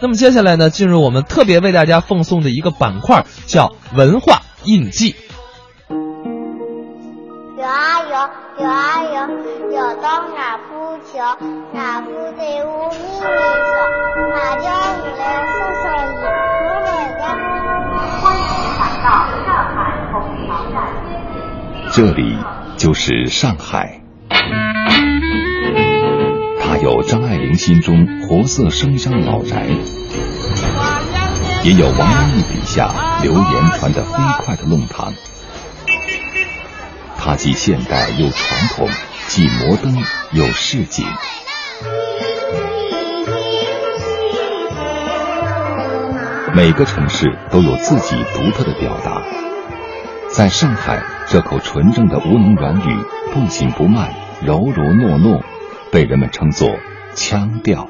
[0.00, 5.16] 那么接下来呢，进入我们特别为大家奉送的一个板块，叫文化印记。
[7.58, 8.10] 有啊有，
[8.62, 9.14] 有啊游，
[9.74, 11.18] 游到哪不求，
[11.74, 13.74] 哪不得无名的手，
[14.30, 14.66] 哪叫
[14.96, 16.22] 你来送送礼
[16.62, 16.88] 物来
[17.18, 17.22] 呀？
[18.22, 18.40] 欢迎
[18.78, 19.06] 来到
[19.44, 19.76] 上海
[20.12, 20.14] 虹
[20.46, 20.76] 桥站。
[21.90, 22.38] 这里
[22.76, 24.00] 就是上海，
[26.80, 29.66] 有张爱玲心中活色生香的老宅，
[31.64, 34.14] 也有王安忆笔下流言传得飞
[34.44, 35.12] 快的弄堂。
[37.16, 38.88] 它既现代又传统，
[39.26, 39.96] 既摩登
[40.30, 41.04] 又市井。
[46.54, 49.22] 每个城市都有自己独特的表达。
[50.30, 55.42] 在上海，这口纯正的吴侬软语，不紧不慢，柔柔糯糯，
[55.90, 56.76] 被人们称作
[57.14, 57.88] 腔调。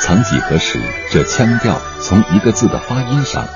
[0.00, 0.78] 曾几何时，
[1.10, 3.46] 这腔调从一个字的发音上。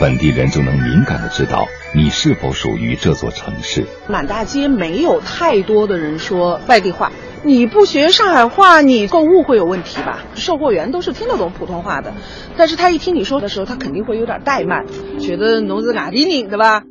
[0.00, 3.84] 本地人就能敏感的知道你是否属于这座城市。
[4.06, 7.10] 满大街没有太多的人说外地话，
[7.42, 10.20] 你不学上海话，你购物会有问题吧？
[10.36, 12.14] 售货员都是听得懂普通话的，
[12.56, 14.86] 但是他一听你说的时候，他肯定会有点怠慢，
[15.18, 16.82] 觉得侬是哪里人，对吧？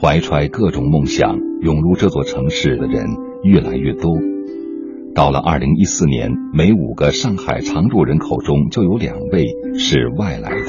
[0.00, 3.04] 怀揣各种梦想涌入这座城市的人
[3.42, 4.16] 越来越多。
[5.12, 10.66] 到了二零一四年，每五个上海常住人口中就有两位是外来的。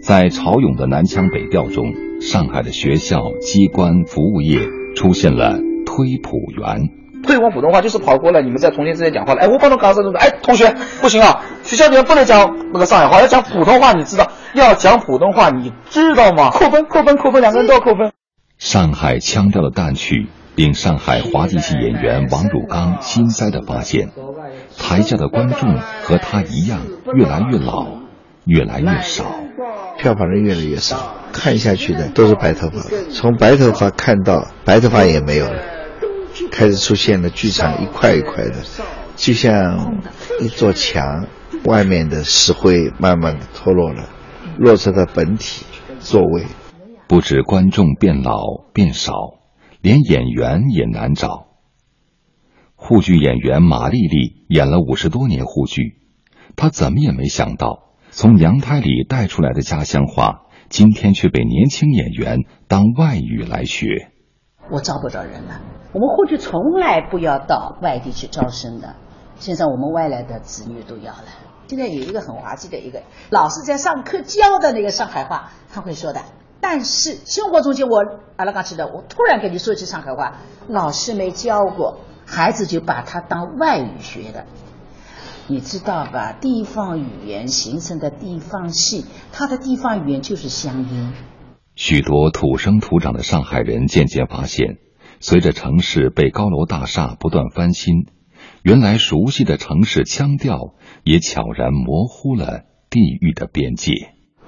[0.00, 4.60] 在潮涌的南腔北调中，上海的学校、机关、服务业
[4.96, 6.88] 出现了推普员。
[7.22, 9.42] 推广普通话就是跑过来，你们在同学之间讲话了。
[9.42, 10.18] 哎，我帮侬搞这种的。
[10.18, 14.29] 哎，同学，不行啊，学校里面不能讲那个上海话，要讲普通话，你知道？
[14.54, 16.50] 要讲普通话，你知道吗？
[16.50, 18.12] 扣分，扣分，扣分，两个人都要扣分。
[18.58, 24.10] 上海腔调的淡去，令上海滑稽戏演员王汝刚心塞的发现，
[24.76, 26.80] 台下的观众和他一样，
[27.14, 27.86] 越来越老，
[28.44, 29.24] 越来越少。
[29.98, 32.80] 票房人越来越少，看下去的都是白头发，
[33.12, 35.62] 从白头发看到白头发也没有了，
[36.50, 38.56] 开始出现了剧场一块一块的，
[39.16, 40.00] 就像
[40.40, 41.26] 一座墙，
[41.64, 44.08] 外面的石灰慢慢的脱落了，
[44.60, 45.64] 落成了本体
[46.00, 46.44] 座位。
[47.08, 49.14] 不止观众变老变少，
[49.80, 51.46] 连演员也难找。
[52.76, 55.96] 沪剧演员马丽丽演了五十多年沪剧，
[56.56, 57.94] 她怎么也没想到。
[58.10, 64.12] 从娘胎里带出来的家乡话，今天却被年轻演员当外语来学。
[64.70, 65.62] 我招不着人了。
[65.94, 68.94] 我们沪剧从来不要到外地去招生的，
[69.36, 71.24] 现在我们外来的子女都要了。
[71.70, 76.20] 现在有一个很滑稽的一个老师在上课教的那个上海话，他会说的。
[76.60, 78.02] 但是生活中间，我
[78.36, 84.46] 阿拉刚记得，我突然跟你说句上海话，老师没教过，孩子就把它当外语学的。
[85.46, 86.32] 你知道吧？
[86.32, 91.12] 地方语言形成的地方戏，它的地方语言就是乡音。
[91.76, 94.78] 许多土生土长的上海人渐渐发现，
[95.20, 98.06] 随着城市被高楼大厦不断翻新，
[98.62, 103.92] 原来熟悉的城市腔调也悄然模糊了地域的边界。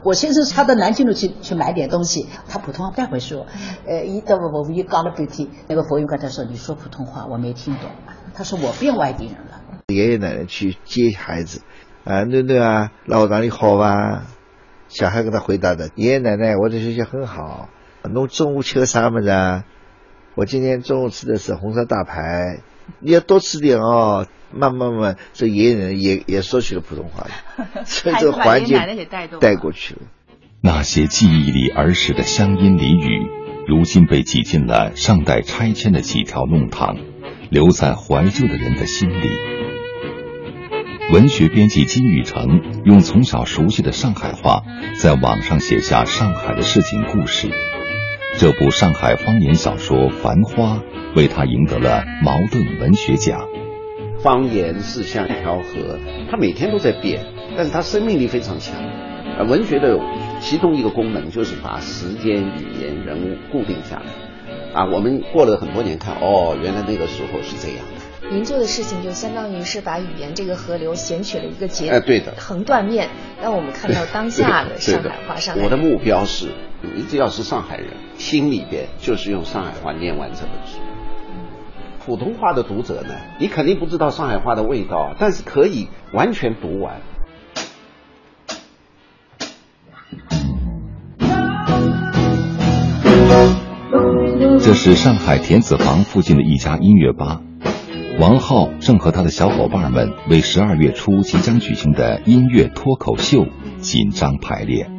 [0.05, 3.47] 我先生他到南京路去去买点东西，他普通话不会说，
[3.87, 7.89] 呃，一到我们又搞了半天，那个服务员跟他说：“你说普通话，我没听懂。”
[8.35, 11.63] 他说：“我变外地人了。”爷爷奶奶去接孩子，
[12.05, 14.27] 啊，囡囡啊，老哪里好吧？
[14.89, 17.71] 小孩跟他回答的：爷爷奶奶，我的学校很好。
[18.13, 19.65] 侬中午吃个啥么子啊？
[20.35, 22.61] 我今天中午吃的是红烧大排，
[23.01, 24.27] 你要多吃点哦。
[24.55, 28.79] 慢慢慢，这爷爷也也说起了普通话了， 所以这个环境
[29.41, 30.03] 带过去了。
[30.61, 33.27] 那些记忆里儿时的乡音俚语，
[33.67, 36.99] 如今被挤进了尚待拆迁的几条弄堂，
[37.49, 39.31] 留在怀旧的人的心里。
[41.15, 44.65] 文学编辑金宇成用从小熟悉的上海话，
[44.99, 47.49] 在网上写下上海的市井故事。
[48.39, 50.77] 这部上海方言小说《繁花》
[51.15, 53.47] 为他赢得了茅盾文学奖。
[54.23, 55.99] 方言是像一条河，
[56.31, 57.25] 它每天都在变，
[57.57, 58.75] 但是它生命力非常强。
[59.39, 59.99] 而文学的
[60.41, 64.07] 其中一个功能就是把时间、语言、人物固定下来。
[64.75, 68.02] 啊，我们过了很多年看，哦，原来那个时候是这样的。
[68.31, 73.11] 您做的事情就相当于是把语言这个河流选取了一个节，哎，对的，横断面，
[73.43, 75.63] 让我们看到当下的上海话上海。
[75.63, 76.49] 我的目标是，
[76.81, 80.79] 你只要是上海人，心里边就是用上海话念完这本书。
[82.05, 87.01] 普通话的读者呢，你肯定不知道上海话的味道，但是可以完全读完。
[94.59, 97.43] 这是上海田子坊附近的一家音乐吧。
[98.21, 103.47] 王浩正和他的小伙伴们为十二月初即将举行的音乐脱口秀
[103.81, 104.91] 紧张排练。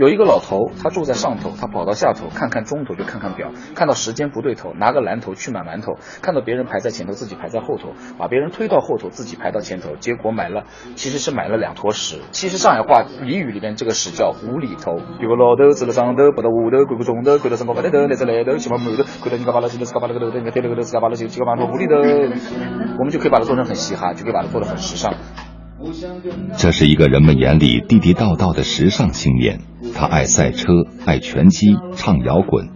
[0.00, 10.64] 有一个老头，他住在上头，他跑到下头看看钟头，就看看表，看到时间不对头，拿个篮头去买馒头，看到别人排在前头，自己排在后头，把别人推到后头，自己排到前头，结果买了，
[10.94, 12.16] 其实是买了两坨屎。
[12.30, 14.96] 其实上海话俚语里面这个屎叫无厘头。
[15.20, 21.96] 有个老头子了上头，不到屋头，跪个钟头，跪到身高八头，来只来头，起码馒头，跪到你家八楼，现在自家八楼个头，你看推了个头，自家八楼几个馒头无厘头。
[22.98, 25.12] 我们就可以把它做成很嘻哈，就可以把它做得很时尚。
[26.56, 29.60] 这是一个人们眼里地地道道的时尚青年，
[29.94, 30.68] 他爱赛车，
[31.06, 32.68] 爱拳击，唱摇滚。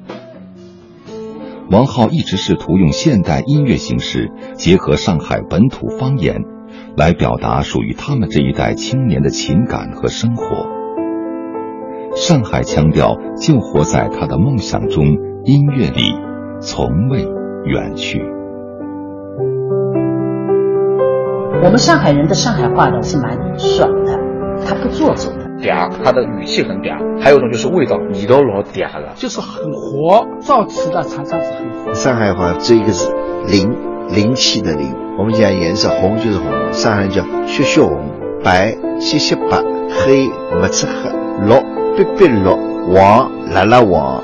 [1.71, 6.43] 王浩一直试图用现代音乐形式结合上海本土方言，
[6.97, 10.67] 来表达属于他们这一代青年的情感和生活。
[12.15, 15.07] 上海腔调就活在他的梦想中，
[15.45, 16.03] 音乐里
[16.61, 17.27] 从未
[17.65, 18.23] 远去。
[21.63, 24.19] 我们上海人的上海话呢是蛮爽的，
[24.67, 25.33] 他不做作，
[25.65, 26.95] 嗲，他的语气很嗲。
[27.21, 31.95] 还有一种就是味道，味道老嗲了，就是很活，造词的常常是很活。
[31.95, 33.11] 上海话这一个字，
[33.49, 33.75] 灵，
[34.11, 34.95] 灵气的灵。
[35.17, 38.11] 我们讲颜色，红就是红，上海叫血血红，
[38.43, 40.29] 白血血白，黑
[40.61, 41.11] 没吃黑，
[41.47, 42.49] 绿碧碧绿，
[42.93, 44.23] 黄辣辣黄。